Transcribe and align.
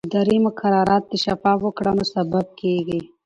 اداري 0.07 0.37
مقررات 0.47 1.03
د 1.07 1.13
شفافو 1.23 1.69
کړنو 1.77 2.05
سبب 2.13 2.45
کېږي. 2.59 2.99